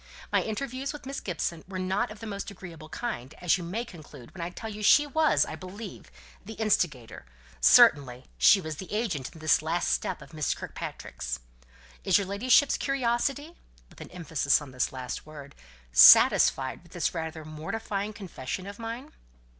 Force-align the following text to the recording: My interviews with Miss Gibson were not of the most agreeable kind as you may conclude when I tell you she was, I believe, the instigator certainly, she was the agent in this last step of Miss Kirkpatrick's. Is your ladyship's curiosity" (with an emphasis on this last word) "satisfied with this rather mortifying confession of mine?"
My 0.31 0.41
interviews 0.41 0.93
with 0.93 1.05
Miss 1.05 1.19
Gibson 1.19 1.63
were 1.67 1.77
not 1.77 2.09
of 2.09 2.19
the 2.21 2.25
most 2.25 2.49
agreeable 2.49 2.89
kind 2.89 3.35
as 3.37 3.59
you 3.59 3.63
may 3.63 3.85
conclude 3.85 4.33
when 4.33 4.41
I 4.41 4.49
tell 4.49 4.67
you 4.71 4.81
she 4.81 5.05
was, 5.05 5.45
I 5.45 5.55
believe, 5.55 6.09
the 6.43 6.55
instigator 6.55 7.23
certainly, 7.59 8.25
she 8.39 8.59
was 8.59 8.77
the 8.77 8.91
agent 8.91 9.29
in 9.31 9.37
this 9.41 9.61
last 9.61 9.89
step 9.91 10.19
of 10.23 10.33
Miss 10.33 10.55
Kirkpatrick's. 10.55 11.41
Is 12.03 12.17
your 12.17 12.25
ladyship's 12.25 12.79
curiosity" 12.79 13.55
(with 13.91 14.01
an 14.01 14.09
emphasis 14.09 14.59
on 14.59 14.71
this 14.71 14.91
last 14.91 15.27
word) 15.27 15.53
"satisfied 15.91 16.81
with 16.81 16.93
this 16.93 17.13
rather 17.13 17.45
mortifying 17.45 18.11
confession 18.11 18.65
of 18.65 18.79
mine?" 18.79 19.11